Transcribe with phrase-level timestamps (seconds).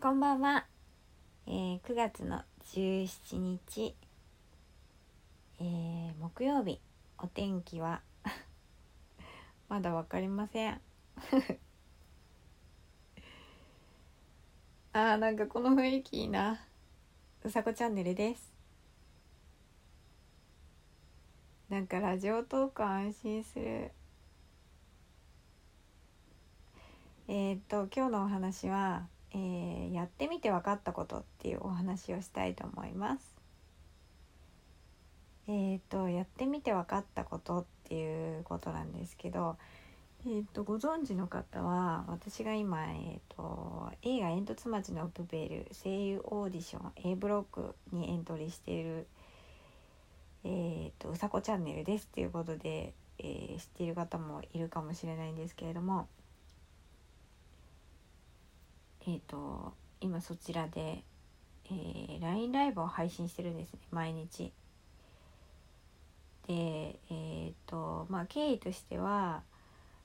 [0.00, 0.64] こんばんは、
[1.48, 3.96] えー、9月の17日、
[5.58, 6.80] えー、木曜日。
[7.18, 8.00] お天気は？
[9.68, 10.80] まだわかりません。
[14.92, 16.60] あーなんかこの雰囲気いいな。
[17.42, 18.54] うさこチャンネルです。
[21.68, 23.90] なんかラジオトーク安心する。
[27.26, 33.36] えー、っと今日のお話は、えー、やってみて分かったことっていうお話をしたいと思います。
[35.46, 39.56] えー、とやってみて分かったことっていうことなんですけど
[40.26, 49.06] えーと、ご存知の方は私が今、えーと、映画「煙突町のプペル」声優オーディション A ブロックにエントリーしている、
[50.42, 56.08] えーと、うさこチャンネルですっていうことで、えー、知っている方もいるかもしれないんですけれども
[59.06, 61.02] えっ、ー、と今そちらで、
[61.66, 64.52] えー、LINE ライブを配信してるんですね毎日。
[66.46, 69.42] でえっ、とまあ経緯としては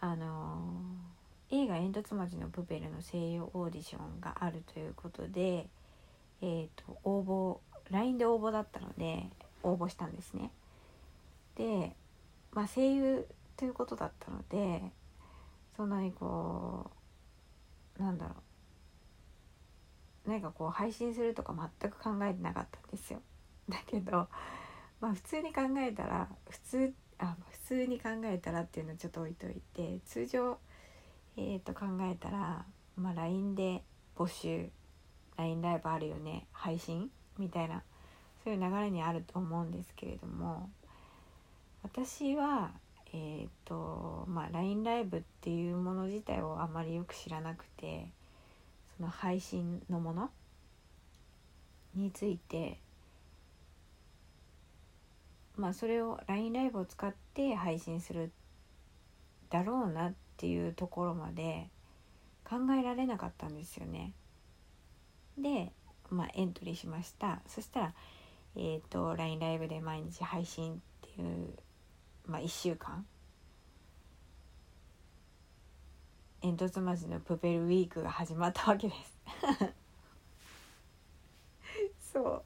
[0.00, 0.58] あの
[1.50, 5.68] 映画「煙突町のプペル」の声優オーディションがあるということで、
[6.42, 7.58] えーと、応募
[7.90, 9.28] LINE で応募だったので
[9.62, 10.50] 応募したんですね。
[11.56, 11.94] で、
[12.52, 14.82] まあ、声優ということだったので
[15.76, 16.90] そんなにこ
[17.98, 18.34] うなんだろう
[20.26, 23.20] 何かこう配信するとか全く考えてなかったんですよ。
[23.68, 24.28] だけど
[25.00, 30.58] まあ普通に考えたら普通あ普通に考えたらっていうのちょっと置いといて通常、
[31.36, 32.64] えー、と考えたら、
[32.96, 33.82] まあ、LINE で
[34.16, 34.70] 募集
[35.36, 37.82] LINE ライブあるよね配信みたいな
[38.42, 40.70] そういう流れにあると思うんですけれども
[41.82, 42.72] 私は
[43.12, 48.08] えっ、ー、とまあ LINE ライブっていうもの自体をあまりよく知らなくて
[48.96, 50.30] その配信のもの？
[51.94, 52.78] について。
[55.56, 58.32] まあそれを LINE ライブを使って配信する
[59.50, 61.68] だろうなっていうところまで
[62.44, 64.12] 考えられなかったんですよね。
[65.38, 65.72] で、
[66.10, 67.40] まあ、エントリーしました。
[67.46, 67.94] そしたら、
[68.56, 70.76] えーと、LINE ライブで毎日配信っ
[71.14, 71.54] ていう、
[72.26, 73.06] まあ、1週間
[76.44, 79.18] 煙突町のプペルウィークが始まったわけです。
[82.12, 82.44] そう。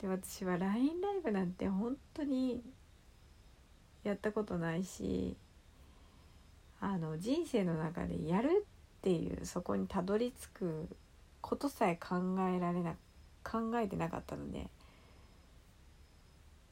[0.00, 2.62] で私は LINE ライブなんて本当に
[4.04, 5.36] やったことないし
[6.80, 10.88] あの人生の中でやるっていうそこにたどり着く
[11.40, 12.16] ことさえ考
[12.48, 12.94] えられな
[13.42, 14.70] 考えてなかったので。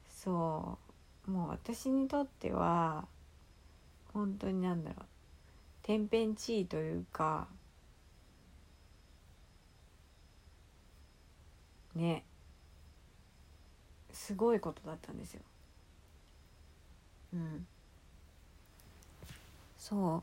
[0.08, 0.78] そ
[1.26, 1.30] う。
[1.32, 3.08] もう私にとっては
[4.12, 5.09] 本当になんだろう。
[5.82, 7.48] 天変地異というか
[11.94, 12.24] ね
[14.12, 15.40] すごいことだったんですよ。
[17.32, 17.66] うん、
[19.78, 20.22] そ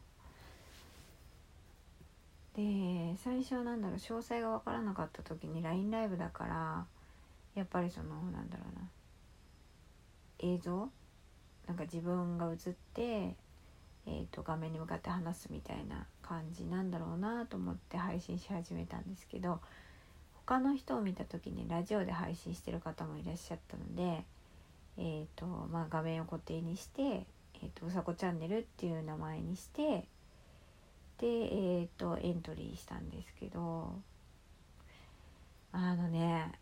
[2.56, 2.58] う。
[2.58, 6.86] で最初はなんだろう詳細が分からなかった時に LINE ライブだから
[7.56, 8.90] やっぱりそのなんだろうな
[10.40, 10.90] 映像？
[11.68, 13.36] なんか自分が映って、
[14.08, 19.60] えーと、画面に向かって話すみたいな感じなんだろうなと思って配信し始めたんですけど
[20.46, 24.24] 他の人を見た時にラジオで配信してる方もいらっしゃったので、
[24.98, 30.06] えーとまあ、画面を固定にして、えーと、うさこチャンネルっていう名前にして
[31.18, 33.94] で、えーと、エントリーしたんですけど
[35.74, 36.54] あのね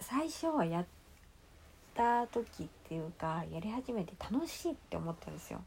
[0.00, 1.01] 最初はやって
[1.94, 5.62] た時っていうかやり始めて楽しいって思ったんですよ。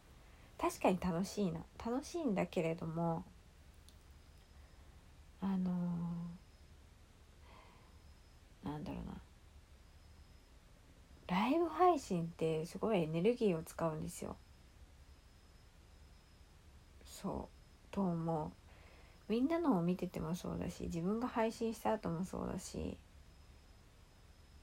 [0.59, 1.59] 確かに楽しいな。
[1.85, 3.23] 楽しいんだけれども
[5.41, 9.13] あのー、なんだろうな。
[11.27, 14.35] ライブ配信ってすごいエネルギーを使うんですよ。
[17.05, 17.93] そう。
[17.93, 18.51] と思う。
[19.27, 22.97] みんなのを見ててもそうだし自分が配信した後もそうだし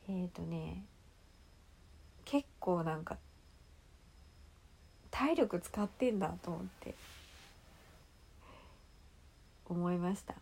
[0.09, 0.85] えっ、ー、とね
[2.25, 3.19] 結構なんか
[5.11, 6.95] 体力使ってんだと思って
[9.69, 10.35] 思いました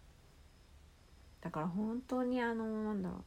[1.40, 3.20] だから本当にあのなんだろう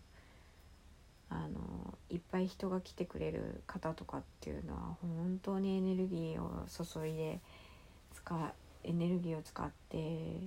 [1.29, 7.39] あのいっぱい人が来てくれる方とかっていうのは本当にエネルギーを注いで
[8.13, 8.53] 使
[8.83, 10.37] エネルギーを使って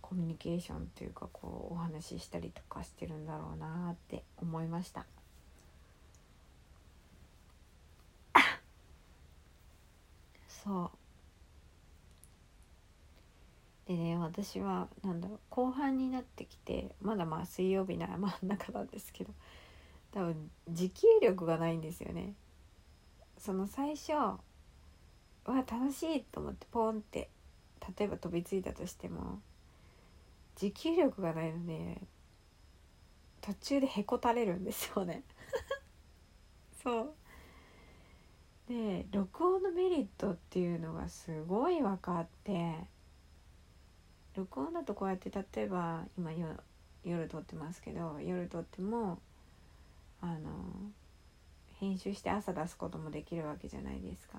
[0.00, 5.04] コミュニケーションというかこうお話ししたりとかしてるんだろうなって思いました。
[10.66, 10.90] そ
[13.86, 13.88] う。
[13.88, 19.32] でね私はなんだろう後半になってきてまだまあ水曜日な真ん中なんですけど
[20.12, 22.34] 多分持久力がないんですよね。
[23.38, 24.38] その最初は
[25.46, 27.28] 楽しいと思ってポンって
[27.98, 29.40] 例えば飛びついたとしても
[30.56, 32.00] 持久力がないので
[33.40, 35.22] 途中でへこたれるんですよね。
[36.82, 37.14] そう。
[38.68, 42.74] で録音のメリットっていうのがすごい分かって
[44.34, 46.32] 録音だとこうやって例えば今
[47.04, 49.18] 夜撮ってますけど夜撮っても
[50.20, 50.40] あの
[51.78, 54.38] 編集して朝出すこともできるわけじゃないですか。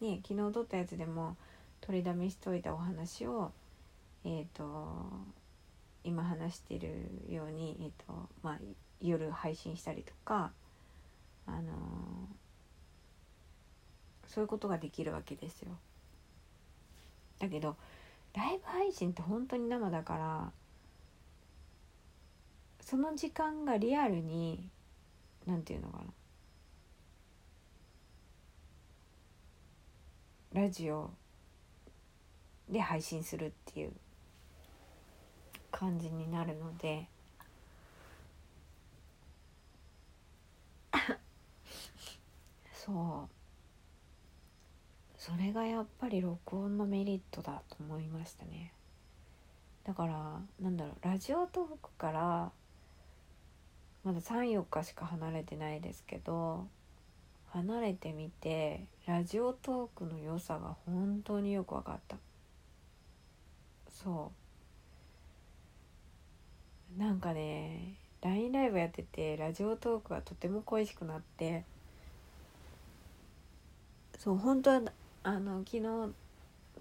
[0.00, 1.36] ね昨日撮ったやつでも
[1.80, 3.52] 取りだめしといたお話を
[4.24, 4.66] えっ、ー、と
[6.06, 6.88] 今話してる
[7.28, 8.58] ように、えーとまあ、
[9.00, 10.52] 夜配信したりとか、
[11.46, 11.72] あの、
[14.36, 15.70] そういうことができるわけですよ。
[17.38, 17.74] だけど
[18.34, 20.52] ライブ配信って本当に生だから
[22.82, 24.68] その時間がリアルに
[25.46, 26.04] 何て言うのか
[30.52, 30.60] な。
[30.60, 31.08] ラジオ
[32.68, 33.92] で配信するっていう
[35.70, 37.08] 感じになるので。
[42.74, 43.35] そう。
[45.26, 48.72] それがやっぱり録音のメリットだと思いましたね。
[49.84, 52.52] だからなんだろうラジオトークから
[54.04, 56.68] まだ34日しか離れてないですけど
[57.48, 62.16] 離れてみてラジオトークの良さが本当によく分かった。
[63.90, 64.30] そ
[66.96, 67.00] う。
[67.00, 71.64] なんかね LINE ライブやっててラジオトークがとても恋しくなって
[74.18, 74.82] そう本当は
[75.26, 75.82] あの昨日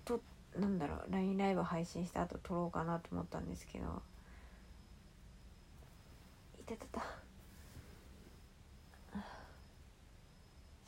[0.05, 0.21] と
[0.55, 4.03] なんだろう LINE ライブ配信した後撮ろうかなと思ったんですけど
[6.59, 7.01] いたたた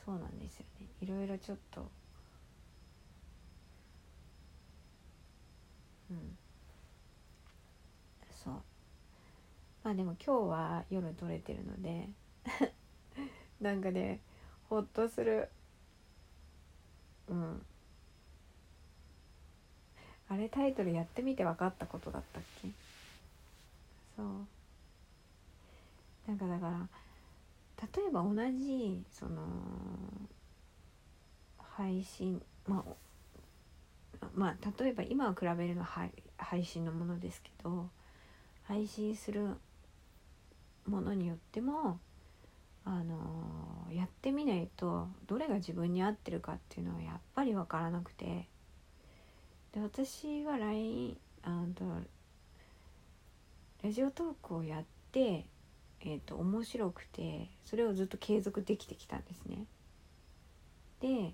[0.06, 0.88] そうなんですよね。
[1.02, 1.82] いろいろちょっと
[6.10, 6.38] うん。
[8.44, 8.54] そう。
[9.84, 12.10] まあでも今日は夜撮れてるので
[13.60, 14.22] なんかね
[14.70, 15.50] ほっとする。
[17.30, 17.62] うん。
[20.30, 22.70] あれタイトルやってみて分かったことだったっけ？
[24.16, 24.26] そう。
[26.28, 26.88] なんかだから
[27.96, 29.40] 例えば同じその
[31.58, 32.84] 配信ま
[34.22, 37.90] あまあ例えば今は比べるのは配信のものですけど
[38.66, 39.56] 配信する
[40.86, 42.00] ものによっても
[42.84, 43.57] あの
[43.92, 48.48] やってみないとどれが自分に合ってるかっていうのはやっぱり分からなくて
[49.74, 51.86] で私は LINE あと
[53.84, 55.46] ラジオトークをやって、
[56.02, 59.66] えーと、面白くてそれをずっと継続できてきたんですね。
[61.00, 61.34] で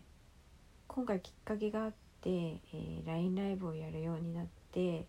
[0.88, 5.08] 今回きっかけがあって、えー、LINE ライブをやるようになって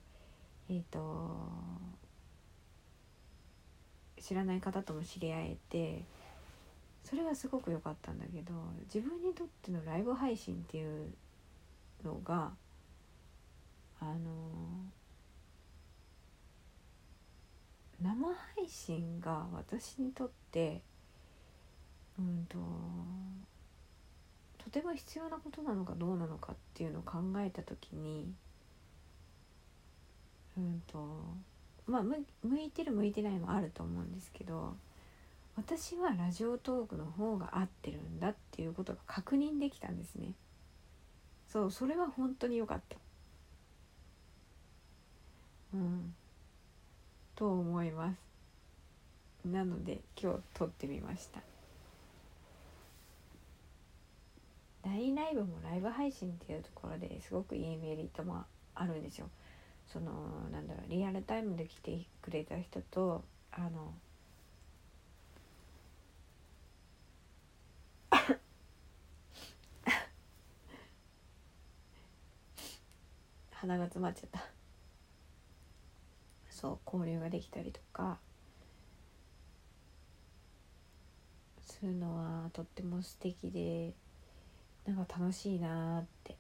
[0.71, 1.51] えっ、ー、と
[4.21, 6.05] 知らない方とも知り合えて
[7.05, 8.53] それはすごく良かったんだけど
[8.93, 11.13] 自分にとってのライブ配信っていう
[12.05, 12.53] のが
[14.01, 14.11] あの
[18.03, 18.27] 生
[18.57, 20.83] 配信が私にとって
[22.19, 22.59] うんと
[24.63, 28.33] とても必要なことなのかどうなのかっていうのを考えた時に
[30.57, 30.99] うんと
[31.87, 32.17] まあ向
[32.61, 34.75] いてる向いてないもあると思うんですけど
[35.57, 40.33] 私はラジオトークの方が合ってるんだっていうことが確認できたんですね。
[41.49, 42.97] そうそれは本当に良かった。
[45.75, 46.15] うん。
[47.37, 49.47] と思います。
[49.47, 51.41] なので今日撮ってみました。
[54.85, 58.45] LINE ライブもライブ配信っていうところですごくいいメリットも
[58.75, 59.29] あるんですよ。
[59.87, 60.13] その
[60.51, 63.95] なんだろうリアルタイムで来てくれた人とあの
[73.65, 74.45] 鼻が詰まっちゃった。
[76.51, 78.19] そう交流ができたりとか。
[81.63, 83.95] するのはとっても素敵で
[84.85, 86.37] なんか楽しいなって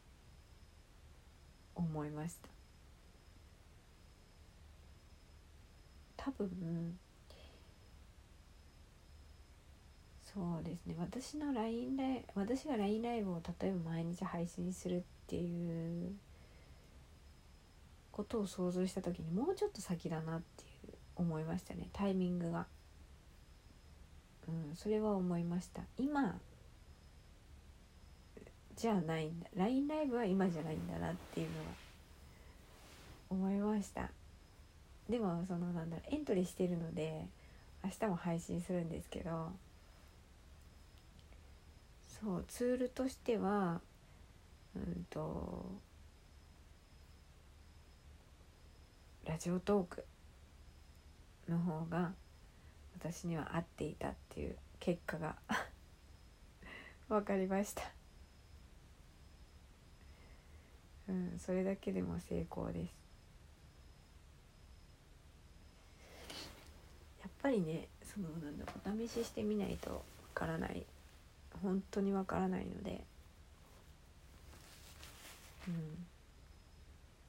[1.75, 2.49] 思いました。
[6.17, 6.99] 多分
[10.23, 10.95] そうですね。
[10.99, 16.15] 私の LINE ライ私が LINE ライブを例えば毎日配信するっていう
[18.15, 21.89] ことを想像した時にもうちょっと先だなっていう思いましたね。
[21.93, 22.67] タイミングが。
[24.47, 25.83] うん、それは思いました。
[25.99, 26.39] 今
[28.77, 29.49] じゃないんだ。
[29.57, 31.65] LINE ライブは今じゃないんだなっていうのは
[33.31, 34.11] 思いました。
[35.09, 37.27] でもそのなんだろうエントリーしてるので
[37.83, 39.53] 明日も配信するんですけど
[42.23, 43.81] そうツールとしては
[44.77, 45.67] うんと
[49.35, 50.05] ラジオトーク
[51.49, 52.13] の方が
[52.97, 55.35] 私には合っていたっていう結果が
[57.11, 57.83] 分かりました。
[61.09, 62.95] うんそれだけでも成功です。
[67.21, 70.01] やっぱりねそのなんだお試ししてみないとわ
[70.33, 70.87] からない。
[71.61, 73.05] 本当にわからないので。
[75.67, 76.07] うん。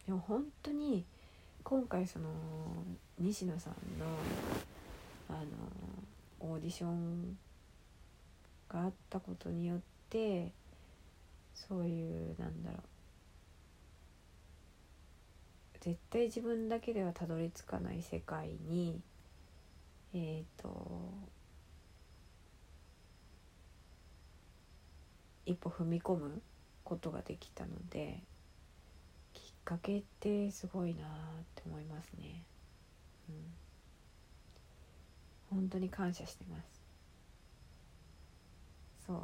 [0.06, 1.04] でも本当に
[1.66, 2.30] 今回その
[3.18, 4.06] 西野さんの
[5.28, 7.36] あのオーディション
[8.70, 9.80] があったことによっ
[10.12, 10.52] て
[11.56, 12.82] そういうなんだろう。
[15.80, 19.02] 絶対自分だけではたどり着かない世界に
[20.14, 21.12] えっ、ー、と
[25.48, 26.44] 一歩踏み込む
[26.84, 28.22] ことができたので
[29.66, 31.08] かけってすごいなっ
[31.56, 32.44] て思いますね。
[33.30, 33.36] うん
[35.50, 36.82] 本当に感謝してます
[39.08, 39.18] そう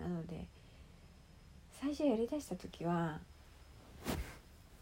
[0.00, 0.46] なので
[1.80, 3.20] 最初やりだした時は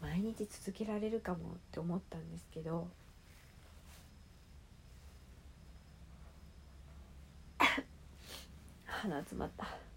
[0.01, 1.39] 毎日続けられるかもっ
[1.71, 2.87] て思ったんですけど
[8.85, 9.92] 鼻詰まった。